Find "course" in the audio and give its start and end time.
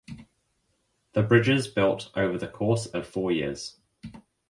2.47-2.87